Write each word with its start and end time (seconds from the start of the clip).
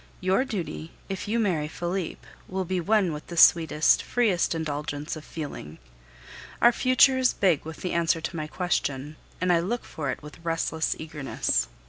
Your 0.19 0.45
duty, 0.45 0.93
if 1.09 1.27
you 1.27 1.37
marry 1.37 1.67
Felipe, 1.67 2.25
will 2.47 2.65
be 2.65 2.81
one 2.81 3.13
with 3.13 3.27
the 3.27 3.37
sweetest, 3.37 4.01
freest 4.01 4.55
indulgence 4.55 5.15
of 5.15 5.23
feeling. 5.23 5.77
Our 6.59 6.71
future 6.71 7.19
is 7.19 7.33
big 7.33 7.63
with 7.65 7.81
the 7.81 7.93
answer 7.93 8.19
to 8.19 8.35
my 8.35 8.47
question, 8.47 9.15
and 9.39 9.53
I 9.53 9.59
look 9.59 9.85
for 9.85 10.09
it 10.09 10.23
with 10.23 10.43
restless 10.43 10.95
eagerness. 10.97 11.67